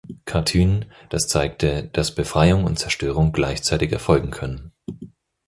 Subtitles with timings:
[0.25, 4.71] Katyn, das zeigte, dass Befreiung und Zerstörung gleichzeitig erfolgen können.